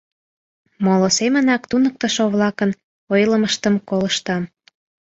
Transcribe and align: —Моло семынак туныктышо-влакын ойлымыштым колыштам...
—Моло 0.83 1.09
семынак 1.17 1.63
туныктышо-влакын 1.69 2.71
ойлымыштым 3.13 3.75
колыштам... 3.89 4.43